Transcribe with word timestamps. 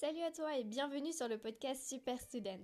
Salut 0.00 0.22
à 0.22 0.30
toi 0.30 0.56
et 0.56 0.62
bienvenue 0.62 1.12
sur 1.12 1.26
le 1.26 1.38
podcast 1.38 1.88
Super 1.88 2.20
Student. 2.20 2.62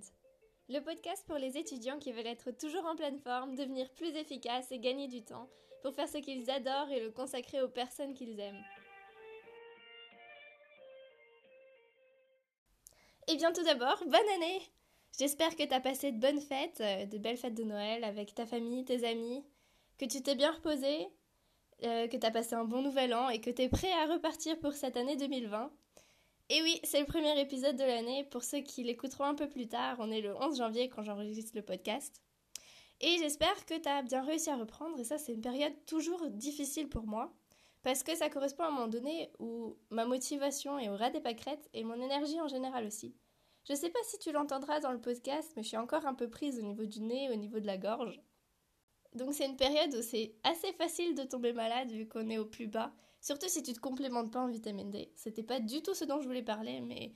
Le 0.68 0.78
podcast 0.78 1.24
pour 1.26 1.36
les 1.36 1.58
étudiants 1.58 1.98
qui 1.98 2.12
veulent 2.12 2.28
être 2.28 2.52
toujours 2.52 2.86
en 2.86 2.94
pleine 2.94 3.18
forme, 3.18 3.56
devenir 3.56 3.90
plus 3.94 4.14
efficaces 4.14 4.70
et 4.70 4.78
gagner 4.78 5.08
du 5.08 5.24
temps 5.24 5.48
pour 5.82 5.92
faire 5.96 6.08
ce 6.08 6.18
qu'ils 6.18 6.48
adorent 6.48 6.92
et 6.92 7.00
le 7.00 7.10
consacrer 7.10 7.60
aux 7.60 7.68
personnes 7.68 8.14
qu'ils 8.14 8.38
aiment. 8.38 8.62
Et 13.26 13.32
eh 13.32 13.36
bien 13.36 13.52
tout 13.52 13.64
d'abord, 13.64 14.00
bonne 14.04 14.28
année 14.36 14.62
J'espère 15.18 15.56
que 15.56 15.64
tu 15.64 15.74
as 15.74 15.80
passé 15.80 16.12
de 16.12 16.20
bonnes 16.20 16.40
fêtes, 16.40 16.80
euh, 16.82 17.04
de 17.06 17.18
belles 17.18 17.36
fêtes 17.36 17.54
de 17.54 17.64
Noël 17.64 18.04
avec 18.04 18.36
ta 18.36 18.46
famille, 18.46 18.84
tes 18.84 19.04
amis, 19.04 19.44
que 19.98 20.04
tu 20.04 20.22
t'es 20.22 20.36
bien 20.36 20.52
reposé, 20.52 21.08
euh, 21.82 22.06
que 22.06 22.16
tu 22.16 22.26
as 22.26 22.30
passé 22.30 22.54
un 22.54 22.64
bon 22.64 22.80
nouvel 22.80 23.12
an 23.12 23.28
et 23.28 23.40
que 23.40 23.50
tu 23.50 23.62
es 23.62 23.68
prêt 23.68 23.90
à 23.90 24.06
repartir 24.06 24.56
pour 24.60 24.74
cette 24.74 24.96
année 24.96 25.16
2020. 25.16 25.72
Et 26.50 26.62
oui, 26.62 26.78
c'est 26.84 27.00
le 27.00 27.06
premier 27.06 27.40
épisode 27.40 27.76
de 27.76 27.84
l'année. 27.84 28.24
Pour 28.24 28.44
ceux 28.44 28.60
qui 28.60 28.82
l'écouteront 28.82 29.24
un 29.24 29.34
peu 29.34 29.48
plus 29.48 29.66
tard, 29.66 29.96
on 29.98 30.10
est 30.10 30.20
le 30.20 30.34
11 30.36 30.58
janvier 30.58 30.88
quand 30.90 31.02
j'enregistre 31.02 31.52
le 31.54 31.62
podcast. 31.62 32.22
Et 33.00 33.16
j'espère 33.18 33.64
que 33.64 33.78
tu 33.78 33.88
as 33.88 34.02
bien 34.02 34.22
réussi 34.22 34.50
à 34.50 34.56
reprendre. 34.56 34.98
Et 35.00 35.04
ça, 35.04 35.16
c'est 35.16 35.32
une 35.32 35.40
période 35.40 35.72
toujours 35.86 36.28
difficile 36.30 36.88
pour 36.88 37.06
moi. 37.06 37.32
Parce 37.82 38.02
que 38.02 38.14
ça 38.14 38.30
correspond 38.30 38.64
à 38.64 38.68
un 38.68 38.70
moment 38.70 38.88
donné 38.88 39.30
où 39.38 39.76
ma 39.90 40.06
motivation 40.06 40.78
est 40.78 40.88
au 40.88 40.96
ras 40.96 41.10
des 41.10 41.20
pâquerettes 41.20 41.68
et 41.74 41.84
mon 41.84 42.00
énergie 42.00 42.40
en 42.40 42.48
général 42.48 42.86
aussi. 42.86 43.14
Je 43.68 43.74
sais 43.74 43.90
pas 43.90 43.98
si 44.04 44.18
tu 44.18 44.32
l'entendras 44.32 44.80
dans 44.80 44.92
le 44.92 45.00
podcast, 45.00 45.52
mais 45.56 45.62
je 45.62 45.68
suis 45.68 45.76
encore 45.76 46.06
un 46.06 46.14
peu 46.14 46.28
prise 46.28 46.58
au 46.58 46.62
niveau 46.62 46.84
du 46.84 47.00
nez, 47.00 47.30
au 47.30 47.36
niveau 47.36 47.60
de 47.60 47.66
la 47.66 47.78
gorge. 47.78 48.20
Donc 49.14 49.32
c'est 49.32 49.46
une 49.46 49.56
période 49.56 49.94
où 49.94 50.02
c'est 50.02 50.34
assez 50.42 50.72
facile 50.74 51.14
de 51.14 51.22
tomber 51.22 51.52
malade 51.52 51.90
vu 51.90 52.08
qu'on 52.08 52.28
est 52.30 52.38
au 52.38 52.46
plus 52.46 52.66
bas. 52.66 52.92
Surtout 53.24 53.48
si 53.48 53.62
tu 53.62 53.72
te 53.72 53.80
complémentes 53.80 54.30
pas 54.30 54.40
en 54.40 54.48
vitamine 54.48 54.90
D. 54.90 55.10
C'était 55.16 55.42
pas 55.42 55.58
du 55.58 55.80
tout 55.80 55.94
ce 55.94 56.04
dont 56.04 56.20
je 56.20 56.26
voulais 56.26 56.42
parler, 56.42 56.82
mais 56.82 57.14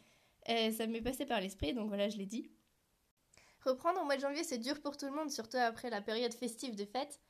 euh, 0.48 0.73
ça 0.73 0.87
m'est 0.87 1.03
passé 1.03 1.27
par 1.27 1.39
l'esprit, 1.39 1.75
donc 1.75 1.89
voilà, 1.89 2.09
je 2.09 2.17
l'ai 2.17 2.25
dit. 2.25 2.51
Reprendre 3.62 4.01
au 4.01 4.05
mois 4.06 4.17
de 4.17 4.23
janvier, 4.23 4.42
c'est 4.42 4.56
dur 4.56 4.81
pour 4.81 4.97
tout 4.97 5.05
le 5.05 5.12
monde, 5.12 5.31
surtout 5.31 5.59
après 5.59 5.91
la 5.91 6.01
période 6.01 6.33
festive 6.33 6.77
de 6.77 6.86
fête. 6.86 7.20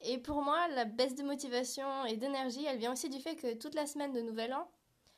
Et 0.00 0.18
pour 0.18 0.42
moi, 0.42 0.66
la 0.70 0.84
baisse 0.84 1.14
de 1.14 1.22
motivation 1.22 2.04
et 2.06 2.16
d'énergie, 2.16 2.64
elle 2.64 2.78
vient 2.78 2.92
aussi 2.92 3.08
du 3.08 3.20
fait 3.20 3.36
que 3.36 3.54
toute 3.54 3.76
la 3.76 3.86
semaine 3.86 4.12
de 4.12 4.20
Nouvel 4.20 4.52
An, 4.52 4.68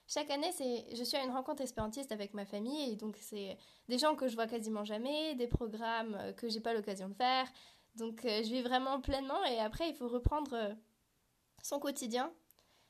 chaque 0.06 0.28
année, 0.28 0.52
c'est, 0.52 0.84
je 0.94 1.04
suis 1.04 1.16
à 1.16 1.24
une 1.24 1.30
rencontre 1.30 1.62
espérantiste 1.62 2.12
avec 2.12 2.34
ma 2.34 2.44
famille, 2.44 2.92
et 2.92 2.96
donc 2.96 3.16
c'est 3.18 3.56
des 3.88 3.96
gens 3.96 4.14
que 4.14 4.28
je 4.28 4.34
vois 4.34 4.46
quasiment 4.46 4.84
jamais, 4.84 5.34
des 5.36 5.46
programmes 5.46 6.18
euh, 6.20 6.32
que 6.34 6.50
j'ai 6.50 6.60
pas 6.60 6.74
l'occasion 6.74 7.08
de 7.08 7.14
faire. 7.14 7.50
Donc 7.94 8.26
euh, 8.26 8.42
je 8.42 8.50
vis 8.50 8.60
vraiment 8.60 9.00
pleinement, 9.00 9.42
et 9.46 9.58
après, 9.58 9.88
il 9.88 9.94
faut 9.94 10.08
reprendre 10.08 10.76
son 11.62 11.78
quotidien 11.78 12.30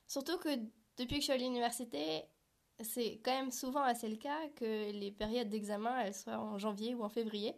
Surtout 0.07 0.39
que 0.39 0.49
depuis 0.97 1.17
que 1.17 1.21
je 1.21 1.25
suis 1.25 1.33
à 1.33 1.37
l'université, 1.37 2.25
c'est 2.81 3.21
quand 3.25 3.33
même 3.33 3.51
souvent 3.51 3.83
assez 3.83 4.09
le 4.09 4.17
cas 4.17 4.49
que 4.57 4.91
les 4.91 5.11
périodes 5.11 5.49
d'examen, 5.49 6.13
soient 6.13 6.39
en 6.39 6.59
janvier 6.59 6.95
ou 6.95 7.03
en 7.03 7.09
février. 7.09 7.55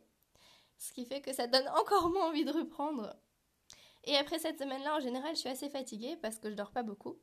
Ce 0.78 0.92
qui 0.92 1.06
fait 1.06 1.20
que 1.20 1.32
ça 1.32 1.46
donne 1.46 1.68
encore 1.68 2.10
moins 2.10 2.28
envie 2.28 2.44
de 2.44 2.52
reprendre. 2.52 3.16
Et 4.04 4.16
après 4.16 4.38
cette 4.38 4.58
semaine-là, 4.58 4.96
en 4.96 5.00
général, 5.00 5.34
je 5.34 5.40
suis 5.40 5.48
assez 5.48 5.70
fatiguée 5.70 6.16
parce 6.20 6.38
que 6.38 6.50
je 6.50 6.54
dors 6.54 6.70
pas 6.70 6.82
beaucoup. 6.82 7.18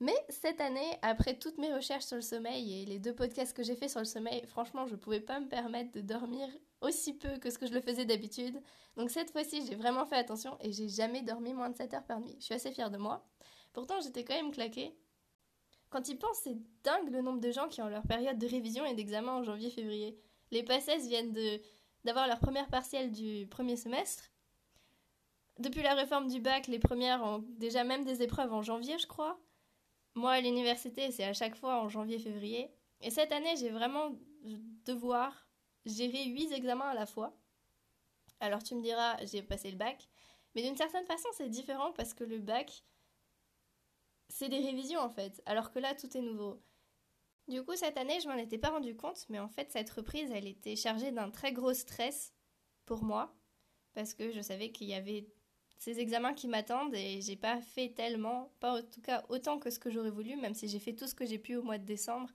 Mais 0.00 0.14
cette 0.28 0.60
année, 0.60 0.98
après 1.02 1.38
toutes 1.38 1.58
mes 1.58 1.72
recherches 1.72 2.04
sur 2.04 2.16
le 2.16 2.22
sommeil 2.22 2.82
et 2.82 2.84
les 2.84 2.98
deux 2.98 3.14
podcasts 3.14 3.56
que 3.56 3.62
j'ai 3.62 3.76
fait 3.76 3.88
sur 3.88 4.00
le 4.00 4.04
sommeil, 4.04 4.44
franchement, 4.46 4.86
je 4.86 4.92
ne 4.92 4.98
pouvais 4.98 5.20
pas 5.20 5.40
me 5.40 5.48
permettre 5.48 5.92
de 5.92 6.00
dormir 6.00 6.48
aussi 6.80 7.14
peu 7.14 7.38
que 7.38 7.50
ce 7.50 7.58
que 7.58 7.66
je 7.66 7.72
le 7.72 7.80
faisais 7.80 8.04
d'habitude. 8.04 8.60
Donc 8.96 9.10
cette 9.10 9.30
fois-ci, 9.30 9.64
j'ai 9.66 9.76
vraiment 9.76 10.04
fait 10.04 10.16
attention 10.16 10.58
et 10.60 10.72
j'ai 10.72 10.88
jamais 10.88 11.22
dormi 11.22 11.54
moins 11.54 11.70
de 11.70 11.76
7 11.76 11.94
heures 11.94 12.04
par 12.04 12.20
nuit. 12.20 12.36
Je 12.38 12.44
suis 12.44 12.54
assez 12.54 12.72
fière 12.72 12.90
de 12.90 12.98
moi. 12.98 13.24
Pourtant, 13.74 14.00
j'étais 14.00 14.24
quand 14.24 14.34
même 14.34 14.52
claquée. 14.52 14.96
Quand 15.90 16.08
ils 16.08 16.18
pensent, 16.18 16.40
c'est 16.42 16.56
dingue 16.82 17.10
le 17.10 17.20
nombre 17.20 17.40
de 17.40 17.50
gens 17.50 17.68
qui 17.68 17.82
ont 17.82 17.88
leur 17.88 18.04
période 18.04 18.38
de 18.38 18.46
révision 18.46 18.86
et 18.86 18.94
d'examen 18.94 19.32
en 19.32 19.42
janvier-février. 19.42 20.18
Les 20.50 20.62
PACES 20.62 21.06
viennent 21.06 21.32
de, 21.32 21.60
d'avoir 22.04 22.26
leur 22.26 22.40
première 22.40 22.68
partielle 22.68 23.10
du 23.12 23.46
premier 23.48 23.76
semestre. 23.76 24.30
Depuis 25.58 25.82
la 25.82 25.94
réforme 25.94 26.28
du 26.28 26.40
bac, 26.40 26.66
les 26.66 26.78
premières 26.78 27.22
ont 27.22 27.44
déjà 27.58 27.84
même 27.84 28.04
des 28.04 28.22
épreuves 28.22 28.52
en 28.52 28.62
janvier, 28.62 28.98
je 28.98 29.06
crois. 29.06 29.38
Moi, 30.14 30.32
à 30.32 30.40
l'université, 30.40 31.10
c'est 31.10 31.24
à 31.24 31.32
chaque 31.32 31.56
fois 31.56 31.80
en 31.82 31.88
janvier-février. 31.88 32.70
Et 33.00 33.10
cette 33.10 33.32
année, 33.32 33.56
j'ai 33.56 33.70
vraiment 33.70 34.16
devoir 34.84 35.46
gérer 35.86 36.24
huit 36.24 36.52
examens 36.52 36.88
à 36.88 36.94
la 36.94 37.06
fois. 37.06 37.36
Alors 38.40 38.62
tu 38.62 38.74
me 38.74 38.82
diras, 38.82 39.16
j'ai 39.24 39.42
passé 39.42 39.70
le 39.70 39.76
bac. 39.76 40.08
Mais 40.54 40.62
d'une 40.62 40.76
certaine 40.76 41.06
façon, 41.06 41.28
c'est 41.32 41.48
différent 41.48 41.92
parce 41.92 42.14
que 42.14 42.24
le 42.24 42.38
bac, 42.38 42.84
c'est 44.34 44.48
des 44.48 44.58
révisions 44.58 44.98
en 44.98 45.08
fait, 45.08 45.40
alors 45.46 45.70
que 45.70 45.78
là 45.78 45.94
tout 45.94 46.14
est 46.16 46.20
nouveau. 46.20 46.60
Du 47.46 47.62
coup, 47.62 47.76
cette 47.76 47.96
année, 47.96 48.18
je 48.20 48.28
m'en 48.28 48.34
étais 48.34 48.58
pas 48.58 48.70
rendu 48.70 48.96
compte, 48.96 49.26
mais 49.28 49.38
en 49.38 49.48
fait, 49.48 49.70
cette 49.70 49.90
reprise, 49.90 50.30
elle 50.32 50.48
était 50.48 50.74
chargée 50.74 51.12
d'un 51.12 51.30
très 51.30 51.52
gros 51.52 51.72
stress 51.72 52.34
pour 52.84 53.04
moi, 53.04 53.32
parce 53.92 54.12
que 54.12 54.32
je 54.32 54.40
savais 54.40 54.72
qu'il 54.72 54.88
y 54.88 54.94
avait 54.94 55.28
ces 55.78 56.00
examens 56.00 56.34
qui 56.34 56.48
m'attendent 56.48 56.94
et 56.94 57.20
j'ai 57.20 57.36
pas 57.36 57.60
fait 57.60 57.90
tellement, 57.90 58.52
pas 58.58 58.80
en 58.80 58.82
tout 58.82 59.02
cas 59.02 59.24
autant 59.28 59.58
que 59.60 59.70
ce 59.70 59.78
que 59.78 59.90
j'aurais 59.90 60.10
voulu, 60.10 60.34
même 60.36 60.54
si 60.54 60.66
j'ai 60.66 60.80
fait 60.80 60.94
tout 60.94 61.06
ce 61.06 61.14
que 61.14 61.26
j'ai 61.26 61.38
pu 61.38 61.54
au 61.54 61.62
mois 61.62 61.78
de 61.78 61.84
décembre 61.84 62.30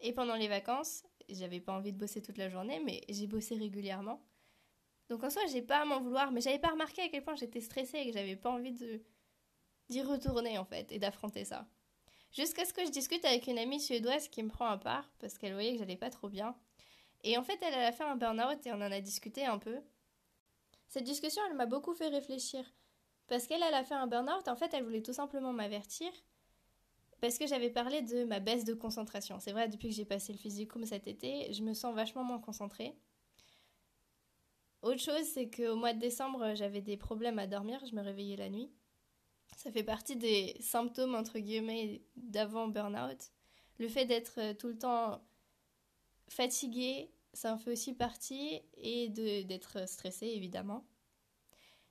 et 0.00 0.14
pendant 0.14 0.36
les 0.36 0.48
vacances. 0.48 1.04
J'avais 1.28 1.60
pas 1.60 1.74
envie 1.74 1.92
de 1.92 1.98
bosser 1.98 2.22
toute 2.22 2.38
la 2.38 2.48
journée, 2.48 2.80
mais 2.80 3.02
j'ai 3.10 3.26
bossé 3.26 3.54
régulièrement. 3.54 4.22
Donc 5.10 5.22
en 5.22 5.28
soi, 5.28 5.42
j'ai 5.52 5.62
pas 5.62 5.82
à 5.82 5.84
m'en 5.84 6.00
vouloir, 6.00 6.32
mais 6.32 6.40
j'avais 6.40 6.58
pas 6.58 6.70
remarqué 6.70 7.02
à 7.02 7.08
quel 7.08 7.22
point 7.22 7.34
j'étais 7.34 7.60
stressée 7.60 7.98
et 7.98 8.06
que 8.06 8.12
j'avais 8.12 8.36
pas 8.36 8.50
envie 8.50 8.72
de 8.72 9.02
d'y 9.88 10.02
retourner 10.02 10.58
en 10.58 10.64
fait 10.64 10.90
et 10.92 10.98
d'affronter 10.98 11.44
ça. 11.44 11.66
Jusqu'à 12.32 12.64
ce 12.64 12.72
que 12.72 12.84
je 12.84 12.90
discute 12.90 13.24
avec 13.24 13.46
une 13.46 13.58
amie 13.58 13.80
suédoise 13.80 14.28
qui 14.28 14.42
me 14.42 14.48
prend 14.48 14.66
à 14.66 14.76
part 14.76 15.08
parce 15.20 15.38
qu'elle 15.38 15.52
voyait 15.52 15.72
que 15.72 15.78
j'allais 15.78 15.96
pas 15.96 16.10
trop 16.10 16.28
bien. 16.28 16.56
Et 17.22 17.38
en 17.38 17.42
fait, 17.42 17.58
elle, 17.62 17.74
a 17.74 17.92
fait 17.92 18.04
un 18.04 18.16
burn-out 18.16 18.66
et 18.66 18.72
on 18.72 18.76
en 18.76 18.92
a 18.92 19.00
discuté 19.00 19.46
un 19.46 19.58
peu. 19.58 19.80
Cette 20.88 21.04
discussion, 21.04 21.42
elle 21.48 21.56
m'a 21.56 21.66
beaucoup 21.66 21.94
fait 21.94 22.08
réfléchir. 22.08 22.64
Parce 23.28 23.46
qu'elle, 23.46 23.62
elle 23.62 23.74
a 23.74 23.84
fait 23.84 23.94
un 23.94 24.06
burn-out, 24.06 24.48
en 24.48 24.56
fait, 24.56 24.74
elle 24.74 24.84
voulait 24.84 25.00
tout 25.00 25.14
simplement 25.14 25.52
m'avertir. 25.52 26.10
Parce 27.20 27.38
que 27.38 27.46
j'avais 27.46 27.70
parlé 27.70 28.02
de 28.02 28.24
ma 28.24 28.40
baisse 28.40 28.64
de 28.64 28.74
concentration. 28.74 29.38
C'est 29.40 29.52
vrai, 29.52 29.68
depuis 29.68 29.88
que 29.88 29.94
j'ai 29.94 30.04
passé 30.04 30.32
le 30.32 30.38
physicum 30.38 30.84
cet 30.84 31.06
été, 31.06 31.50
je 31.52 31.62
me 31.62 31.72
sens 31.72 31.94
vachement 31.94 32.24
moins 32.24 32.40
concentrée. 32.40 32.94
Autre 34.82 35.00
chose, 35.00 35.24
c'est 35.32 35.48
qu'au 35.48 35.76
mois 35.76 35.94
de 35.94 36.00
décembre, 36.00 36.54
j'avais 36.54 36.82
des 36.82 36.98
problèmes 36.98 37.38
à 37.38 37.46
dormir, 37.46 37.80
je 37.86 37.94
me 37.94 38.02
réveillais 38.02 38.36
la 38.36 38.50
nuit. 38.50 38.70
Ça 39.56 39.70
fait 39.70 39.84
partie 39.84 40.16
des 40.16 40.56
symptômes, 40.60 41.14
entre 41.14 41.38
guillemets, 41.38 42.02
d'avant 42.16 42.68
burn-out. 42.68 43.30
Le 43.78 43.88
fait 43.88 44.04
d'être 44.04 44.38
euh, 44.38 44.54
tout 44.54 44.68
le 44.68 44.78
temps 44.78 45.22
fatigué, 46.28 47.10
ça 47.32 47.54
en 47.54 47.58
fait 47.58 47.72
aussi 47.72 47.94
partie, 47.94 48.60
et 48.76 49.08
d'être 49.08 49.88
stressé, 49.88 50.26
évidemment. 50.26 50.84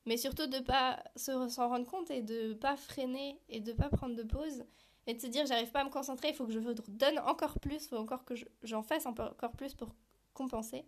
Mais 0.06 0.18
surtout 0.18 0.48
de 0.48 0.60
pas 0.60 1.04
s'en 1.16 1.70
rendre 1.70 1.90
compte 1.90 2.12
et 2.12 2.22
de 2.22 2.54
pas 2.54 2.76
freiner 2.76 3.40
et 3.48 3.62
de 3.62 3.72
pas 3.72 3.90
prendre 3.90 4.16
de 4.16 4.24
pause 4.24 4.64
et 5.08 5.14
de 5.14 5.22
se 5.22 5.28
dire 5.28 5.46
j'arrive 5.46 5.72
pas 5.72 5.82
à 5.82 5.84
me 5.86 5.90
concentrer, 5.90 6.30
il 6.30 6.36
faut 6.36 6.46
que 6.46 6.52
je 6.52 6.60
donne 6.60 7.20
encore 7.20 7.60
plus, 7.60 7.86
il 7.86 7.88
faut 7.88 7.98
encore 7.98 8.26
que 8.26 8.34
j'en 8.64 8.84
fasse 8.84 9.06
encore 9.06 9.52
plus 9.54 9.74
pour 9.74 9.96
compenser. 10.34 10.86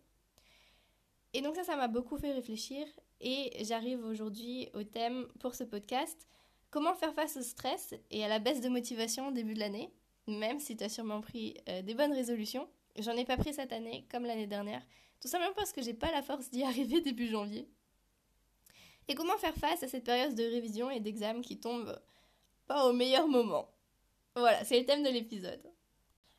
Et 1.33 1.41
donc 1.41 1.55
ça, 1.55 1.63
ça 1.63 1.75
m'a 1.75 1.87
beaucoup 1.87 2.17
fait 2.17 2.31
réfléchir 2.31 2.87
et 3.19 3.63
j'arrive 3.63 4.03
aujourd'hui 4.05 4.69
au 4.73 4.83
thème 4.83 5.27
pour 5.39 5.55
ce 5.55 5.63
podcast 5.63 6.27
Comment 6.71 6.93
faire 6.93 7.13
face 7.13 7.37
au 7.37 7.41
stress 7.41 7.93
et 8.11 8.23
à 8.23 8.27
la 8.27 8.39
baisse 8.39 8.61
de 8.61 8.69
motivation 8.69 9.29
au 9.29 9.31
début 9.31 9.53
de 9.53 9.59
l'année, 9.59 9.93
même 10.27 10.59
si 10.59 10.75
tu 10.75 10.83
as 10.83 10.89
sûrement 10.89 11.21
pris 11.21 11.57
euh, 11.69 11.81
des 11.81 11.93
bonnes 11.93 12.13
résolutions. 12.13 12.67
J'en 12.99 13.13
ai 13.13 13.25
pas 13.25 13.37
pris 13.37 13.53
cette 13.53 13.73
année 13.73 14.05
comme 14.11 14.25
l'année 14.25 14.47
dernière, 14.47 14.81
tout 15.21 15.27
simplement 15.27 15.53
parce 15.55 15.71
que 15.71 15.81
j'ai 15.81 15.93
pas 15.93 16.11
la 16.11 16.21
force 16.21 16.49
d'y 16.49 16.63
arriver 16.65 17.01
début 17.01 17.27
janvier. 17.27 17.67
Et 19.07 19.15
comment 19.15 19.37
faire 19.37 19.55
face 19.55 19.83
à 19.83 19.87
cette 19.87 20.03
période 20.03 20.35
de 20.35 20.43
révision 20.43 20.89
et 20.89 20.99
d'examen 20.99 21.41
qui 21.41 21.59
tombe 21.59 21.99
pas 22.67 22.85
au 22.87 22.93
meilleur 22.93 23.27
moment? 23.27 23.69
Voilà, 24.35 24.63
c'est 24.63 24.79
le 24.79 24.85
thème 24.85 25.03
de 25.03 25.09
l'épisode. 25.09 25.61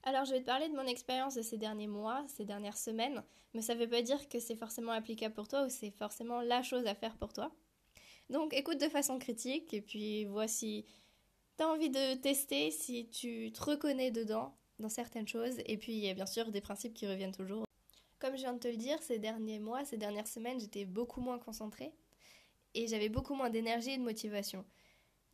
Alors 0.03 0.25
je 0.25 0.33
vais 0.33 0.41
te 0.41 0.47
parler 0.47 0.69
de 0.69 0.75
mon 0.75 0.87
expérience 0.87 1.35
de 1.35 1.43
ces 1.43 1.59
derniers 1.59 1.87
mois, 1.87 2.25
ces 2.29 2.45
dernières 2.45 2.77
semaines, 2.77 3.23
mais 3.55 3.63
ça 3.63 3.75
ne 3.75 3.81
veut 3.81 3.89
pas 3.89 4.03
dire 4.03 4.29
que 4.29 4.39
c'est 4.39 4.55
forcément 4.55 4.93
applicable 4.93 5.35
pour 5.35 5.49
toi 5.49 5.65
ou 5.65 5.69
c'est 5.69 5.91
forcément 5.91 6.41
la 6.41 6.63
chose 6.63 6.87
à 6.87 6.95
faire 6.95 7.17
pour 7.17 7.33
toi. 7.33 7.51
Donc 8.31 8.55
écoute 8.55 8.81
de 8.81 8.89
façon 8.89 9.19
critique 9.19 9.73
et 9.73 9.81
puis 9.81 10.25
vois 10.25 10.49
si 10.49 10.85
envie 11.65 11.91
de 11.91 12.15
tester, 12.15 12.71
si 12.71 13.09
tu 13.09 13.51
te 13.53 13.63
reconnais 13.63 14.11
dedans, 14.11 14.55
dans 14.79 14.89
certaines 14.89 15.29
choses. 15.29 15.57
Et 15.67 15.77
puis 15.79 15.93
il 15.93 16.05
y 16.05 16.11
a 16.11 16.15
bien 16.15 16.27
sûr 16.27 16.51
des 16.51 16.61
principes 16.61 16.95
qui 16.95 17.07
reviennent 17.07 17.35
toujours. 17.35 17.65
Comme 18.19 18.37
je 18.37 18.43
viens 18.43 18.55
de 18.55 18.59
te 18.59 18.69
le 18.69 18.77
dire, 18.77 19.03
ces 19.03 19.19
derniers 19.19 19.59
mois, 19.59 19.85
ces 19.85 19.97
dernières 19.97 20.29
semaines, 20.29 20.61
j'étais 20.61 20.85
beaucoup 20.85 21.21
moins 21.21 21.39
concentrée 21.39 21.93
et 22.75 22.87
j'avais 22.87 23.09
beaucoup 23.09 23.35
moins 23.35 23.51
d'énergie 23.51 23.93
et 23.93 23.99
de 23.99 24.03
motivation. 24.03 24.65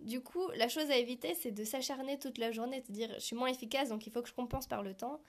Du 0.00 0.20
coup, 0.20 0.48
la 0.56 0.68
chose 0.68 0.90
à 0.90 0.96
éviter, 0.96 1.34
c'est 1.34 1.52
de 1.52 1.64
s'acharner 1.64 2.18
toute 2.18 2.38
la 2.38 2.50
journée, 2.50 2.82
de 2.82 2.92
dire 2.92 3.12
je 3.14 3.20
suis 3.20 3.36
moins 3.36 3.48
efficace, 3.48 3.88
donc 3.88 4.06
il 4.06 4.12
faut 4.12 4.22
que 4.22 4.28
je 4.28 4.34
compense 4.34 4.66
par 4.66 4.82
le 4.82 4.94
temps. 4.94 5.20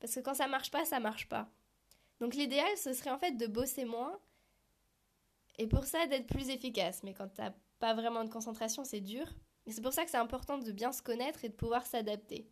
Parce 0.00 0.14
que 0.14 0.20
quand 0.20 0.34
ça 0.34 0.48
marche 0.48 0.70
pas, 0.70 0.84
ça 0.84 1.00
marche 1.00 1.28
pas. 1.28 1.50
Donc 2.20 2.34
l'idéal, 2.34 2.76
ce 2.76 2.92
serait 2.92 3.10
en 3.10 3.18
fait 3.18 3.32
de 3.32 3.46
bosser 3.46 3.84
moins 3.84 4.18
et 5.58 5.66
pour 5.66 5.84
ça, 5.84 6.06
d'être 6.06 6.26
plus 6.26 6.48
efficace. 6.48 7.02
Mais 7.02 7.14
quand 7.14 7.28
tu 7.28 7.40
n'as 7.40 7.52
pas 7.78 7.94
vraiment 7.94 8.24
de 8.24 8.30
concentration, 8.30 8.84
c'est 8.84 9.00
dur. 9.00 9.26
Et 9.66 9.72
c'est 9.72 9.82
pour 9.82 9.92
ça 9.92 10.04
que 10.04 10.10
c'est 10.10 10.16
important 10.16 10.58
de 10.58 10.72
bien 10.72 10.92
se 10.92 11.02
connaître 11.02 11.44
et 11.44 11.48
de 11.48 11.54
pouvoir 11.54 11.86
s'adapter. 11.86 12.48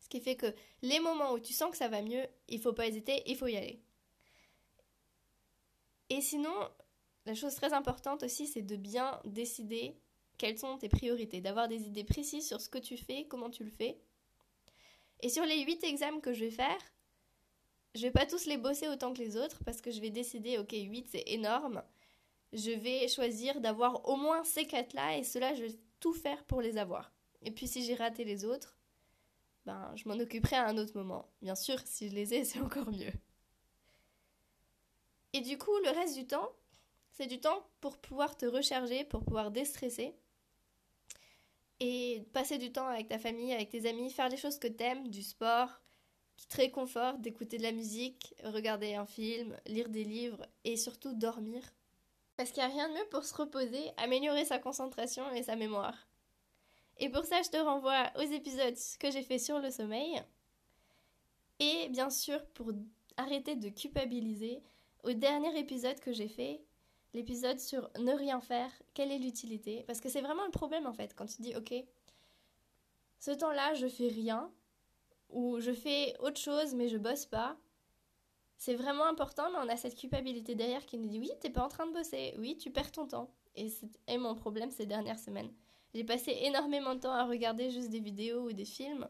Ce 0.00 0.08
qui 0.08 0.20
fait 0.20 0.36
que 0.36 0.54
les 0.82 1.00
moments 1.00 1.32
où 1.32 1.38
tu 1.38 1.52
sens 1.52 1.70
que 1.70 1.76
ça 1.76 1.88
va 1.88 2.02
mieux, 2.02 2.26
il 2.48 2.60
faut 2.60 2.72
pas 2.72 2.86
hésiter, 2.86 3.22
il 3.26 3.36
faut 3.36 3.46
y 3.46 3.56
aller. 3.56 3.82
Et 6.08 6.20
sinon, 6.20 6.54
la 7.26 7.34
chose 7.34 7.54
très 7.54 7.72
importante 7.72 8.22
aussi, 8.22 8.46
c'est 8.46 8.62
de 8.62 8.76
bien 8.76 9.20
décider 9.24 9.96
quelles 10.38 10.58
sont 10.58 10.78
tes 10.78 10.88
priorités, 10.88 11.40
d'avoir 11.40 11.68
des 11.68 11.82
idées 11.86 12.04
précises 12.04 12.48
sur 12.48 12.60
ce 12.60 12.68
que 12.68 12.78
tu 12.78 12.96
fais, 12.96 13.26
comment 13.28 13.50
tu 13.50 13.62
le 13.62 13.70
fais. 13.70 14.00
Et 15.20 15.28
sur 15.28 15.44
les 15.44 15.62
8 15.62 15.84
examens 15.84 16.20
que 16.20 16.32
je 16.32 16.46
vais 16.46 16.50
faire, 16.50 16.80
je 17.94 18.02
vais 18.02 18.10
pas 18.10 18.26
tous 18.26 18.46
les 18.46 18.56
bosser 18.56 18.88
autant 18.88 19.12
que 19.12 19.18
les 19.18 19.36
autres 19.36 19.62
parce 19.64 19.80
que 19.80 19.90
je 19.90 20.00
vais 20.00 20.10
décider, 20.10 20.58
ok, 20.58 20.72
8 20.72 21.08
c'est 21.10 21.24
énorme. 21.26 21.82
Je 22.52 22.70
vais 22.70 23.08
choisir 23.08 23.60
d'avoir 23.60 24.08
au 24.08 24.16
moins 24.16 24.42
ces 24.44 24.66
4 24.66 24.92
là 24.94 25.16
et 25.16 25.24
cela 25.24 25.54
je 25.54 25.64
vais 25.64 25.78
tout 26.00 26.12
faire 26.12 26.44
pour 26.44 26.60
les 26.60 26.78
avoir. 26.78 27.12
Et 27.42 27.50
puis 27.50 27.66
si 27.66 27.84
j'ai 27.84 27.94
raté 27.94 28.24
les 28.24 28.44
autres, 28.44 28.76
ben 29.66 29.92
je 29.96 30.08
m'en 30.08 30.18
occuperai 30.18 30.56
à 30.56 30.66
un 30.66 30.78
autre 30.78 30.96
moment. 30.96 31.28
Bien 31.42 31.54
sûr, 31.54 31.78
si 31.84 32.08
je 32.08 32.14
les 32.14 32.34
ai, 32.34 32.44
c'est 32.46 32.60
encore 32.60 32.90
mieux. 32.90 33.12
Et 35.32 35.40
du 35.40 35.58
coup, 35.58 35.76
le 35.84 35.90
reste 35.90 36.16
du 36.16 36.26
temps, 36.26 36.50
c'est 37.12 37.26
du 37.26 37.40
temps 37.40 37.66
pour 37.80 37.98
pouvoir 37.98 38.36
te 38.36 38.46
recharger, 38.46 39.04
pour 39.04 39.24
pouvoir 39.24 39.50
déstresser 39.50 40.14
et 41.78 42.24
passer 42.32 42.58
du 42.58 42.72
temps 42.72 42.86
avec 42.86 43.08
ta 43.08 43.18
famille, 43.18 43.52
avec 43.52 43.70
tes 43.70 43.88
amis, 43.88 44.10
faire 44.10 44.28
des 44.28 44.36
choses 44.36 44.58
que 44.58 44.68
t'aimes, 44.68 45.08
du 45.08 45.22
sport, 45.22 45.80
qui 46.36 46.46
te 46.46 46.56
réconforte, 46.56 47.20
d'écouter 47.20 47.58
de 47.58 47.62
la 47.62 47.72
musique, 47.72 48.34
regarder 48.44 48.94
un 48.94 49.06
film, 49.06 49.56
lire 49.66 49.88
des 49.88 50.04
livres 50.04 50.46
et 50.64 50.76
surtout 50.76 51.14
dormir. 51.14 51.62
Parce 52.40 52.52
qu'il 52.52 52.64
n'y 52.64 52.70
a 52.70 52.72
rien 52.72 52.88
de 52.88 52.94
mieux 52.94 53.08
pour 53.10 53.22
se 53.22 53.34
reposer, 53.34 53.92
améliorer 53.98 54.46
sa 54.46 54.58
concentration 54.58 55.30
et 55.32 55.42
sa 55.42 55.56
mémoire. 55.56 56.08
Et 56.96 57.10
pour 57.10 57.26
ça, 57.26 57.42
je 57.42 57.50
te 57.50 57.58
renvoie 57.58 58.10
aux 58.16 58.22
épisodes 58.22 58.78
que 58.98 59.10
j'ai 59.10 59.22
fait 59.22 59.38
sur 59.38 59.58
le 59.58 59.70
sommeil. 59.70 60.22
Et 61.58 61.90
bien 61.90 62.08
sûr, 62.08 62.42
pour 62.54 62.72
arrêter 63.18 63.56
de 63.56 63.68
culpabiliser, 63.68 64.62
au 65.04 65.12
dernier 65.12 65.58
épisode 65.58 66.00
que 66.00 66.14
j'ai 66.14 66.28
fait, 66.28 66.62
l'épisode 67.12 67.60
sur 67.60 67.90
ne 67.98 68.14
rien 68.14 68.40
faire, 68.40 68.72
quelle 68.94 69.12
est 69.12 69.18
l'utilité? 69.18 69.84
Parce 69.86 70.00
que 70.00 70.08
c'est 70.08 70.22
vraiment 70.22 70.46
le 70.46 70.50
problème 70.50 70.86
en 70.86 70.94
fait, 70.94 71.12
quand 71.14 71.26
tu 71.26 71.42
dis 71.42 71.54
ok, 71.54 71.74
ce 73.18 73.32
temps-là 73.32 73.74
je 73.74 73.86
fais 73.86 74.08
rien, 74.08 74.50
ou 75.28 75.60
je 75.60 75.72
fais 75.72 76.16
autre 76.20 76.40
chose 76.40 76.74
mais 76.74 76.88
je 76.88 76.96
bosse 76.96 77.26
pas. 77.26 77.58
C'est 78.60 78.74
vraiment 78.74 79.06
important, 79.06 79.50
mais 79.50 79.56
on 79.56 79.70
a 79.70 79.76
cette 79.78 79.96
culpabilité 79.96 80.54
derrière 80.54 80.84
qui 80.84 80.98
nous 80.98 81.08
dit 81.08 81.18
oui, 81.18 81.30
t'es 81.40 81.48
pas 81.48 81.64
en 81.64 81.68
train 81.68 81.86
de 81.86 81.94
bosser, 81.94 82.34
oui, 82.36 82.58
tu 82.58 82.70
perds 82.70 82.92
ton 82.92 83.06
temps. 83.06 83.30
Et 83.56 83.70
c'est 83.70 84.18
mon 84.18 84.34
problème 84.34 84.70
ces 84.70 84.84
dernières 84.84 85.18
semaines. 85.18 85.50
J'ai 85.94 86.04
passé 86.04 86.36
énormément 86.42 86.94
de 86.94 87.00
temps 87.00 87.12
à 87.14 87.24
regarder 87.24 87.70
juste 87.70 87.88
des 87.88 88.00
vidéos 88.00 88.42
ou 88.42 88.52
des 88.52 88.66
films, 88.66 89.08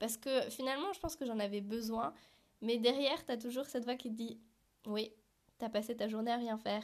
parce 0.00 0.16
que 0.16 0.40
finalement 0.50 0.92
je 0.92 0.98
pense 0.98 1.14
que 1.14 1.24
j'en 1.24 1.38
avais 1.38 1.60
besoin, 1.60 2.12
mais 2.60 2.78
derrière 2.78 3.24
t'as 3.24 3.36
toujours 3.36 3.66
cette 3.66 3.84
voix 3.84 3.94
qui 3.94 4.10
te 4.10 4.16
dit 4.16 4.40
oui, 4.88 5.12
t'as 5.58 5.68
passé 5.68 5.96
ta 5.96 6.08
journée 6.08 6.32
à 6.32 6.36
rien 6.36 6.58
faire. 6.58 6.82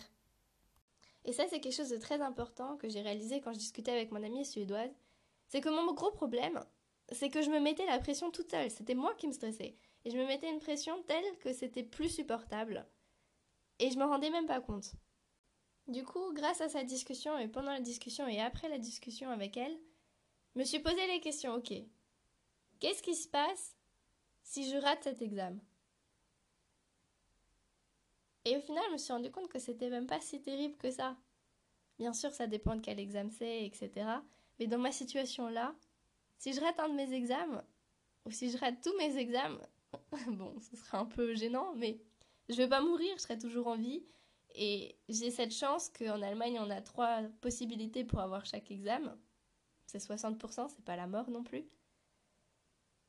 Et 1.25 1.32
ça, 1.32 1.49
c'est 1.49 1.58
quelque 1.58 1.75
chose 1.75 1.90
de 1.90 1.96
très 1.96 2.20
important 2.20 2.76
que 2.76 2.88
j'ai 2.88 3.00
réalisé 3.00 3.40
quand 3.40 3.52
je 3.52 3.58
discutais 3.58 3.90
avec 3.90 4.12
mon 4.12 4.22
amie 4.22 4.44
suédoise. 4.44 4.94
C'est 5.49 5.61
que 5.61 5.69
mon 5.69 5.93
gros 5.94 6.12
problème, 6.12 6.61
c'est 7.11 7.28
que 7.28 7.43
je 7.43 7.50
me 7.50 7.58
mettais 7.58 7.87
la 7.87 7.99
pression 7.99 8.31
toute 8.31 8.52
seule. 8.52 8.70
C'était 8.70 8.94
moi 8.94 9.14
qui 9.14 9.26
me 9.26 9.32
stressais. 9.32 9.75
Et 10.04 10.10
je 10.10 10.18
me 10.18 10.26
mettais 10.26 10.50
une 10.50 10.60
pression 10.60 11.02
telle 11.04 11.38
que 11.38 11.52
c'était 11.52 11.82
plus 11.82 12.08
supportable. 12.08 12.86
Et 13.78 13.90
je 13.90 13.98
me 13.98 14.04
rendais 14.04 14.30
même 14.30 14.46
pas 14.46 14.60
compte. 14.60 14.92
Du 15.88 16.04
coup, 16.04 16.32
grâce 16.32 16.60
à 16.60 16.68
sa 16.68 16.84
discussion 16.84 17.38
et 17.38 17.48
pendant 17.48 17.72
la 17.72 17.80
discussion 17.80 18.26
et 18.26 18.40
après 18.40 18.68
la 18.68 18.78
discussion 18.78 19.30
avec 19.30 19.56
elle, 19.56 19.78
je 20.54 20.60
me 20.60 20.64
suis 20.64 20.78
posé 20.78 21.06
les 21.08 21.20
questions, 21.20 21.54
ok, 21.54 21.72
qu'est-ce 22.80 23.02
qui 23.02 23.14
se 23.14 23.28
passe 23.28 23.76
si 24.42 24.70
je 24.70 24.76
rate 24.76 25.04
cet 25.04 25.20
examen? 25.20 25.58
Et 28.46 28.56
au 28.56 28.60
final, 28.60 28.84
je 28.88 28.92
me 28.92 28.98
suis 28.98 29.12
rendu 29.12 29.30
compte 29.30 29.48
que 29.48 29.58
c'était 29.58 29.90
même 29.90 30.06
pas 30.06 30.20
si 30.20 30.40
terrible 30.40 30.76
que 30.76 30.90
ça. 30.90 31.16
Bien 31.98 32.12
sûr, 32.12 32.32
ça 32.32 32.46
dépend 32.46 32.76
de 32.76 32.80
quel 32.80 33.00
examen 33.00 33.30
c'est, 33.30 33.64
etc. 33.64 33.90
Mais 34.58 34.66
dans 34.66 34.78
ma 34.78 34.92
situation 34.92 35.48
là, 35.48 35.74
si 36.38 36.52
je 36.52 36.60
rate 36.60 36.78
un 36.80 36.88
de 36.88 36.94
mes 36.94 37.12
examens, 37.12 37.64
ou 38.26 38.30
si 38.30 38.50
je 38.50 38.58
rate 38.58 38.82
tous 38.82 38.96
mes 38.98 39.16
examens, 39.16 39.60
bon, 40.28 40.58
ce 40.61 40.76
sera 40.76 40.99
un 40.99 41.06
peu 41.06 41.34
gênant, 41.34 41.75
mais 41.76 42.00
je 42.49 42.56
vais 42.56 42.69
pas 42.69 42.81
mourir, 42.81 43.12
je 43.16 43.22
serai 43.22 43.38
toujours 43.38 43.66
en 43.66 43.76
vie. 43.76 44.05
Et 44.56 44.96
j'ai 45.08 45.31
cette 45.31 45.52
chance 45.52 45.88
qu'en 45.88 46.22
Allemagne, 46.22 46.58
on 46.61 46.70
a 46.70 46.81
trois 46.81 47.22
possibilités 47.40 48.05
pour 48.05 48.20
avoir 48.20 48.46
chaque 48.46 48.70
examen. 48.70 49.19
C'est 49.87 49.99
60%, 49.99 50.69
c'est 50.69 50.84
pas 50.84 50.96
la 50.96 51.06
mort 51.06 51.28
non 51.28 51.43
plus. 51.43 51.64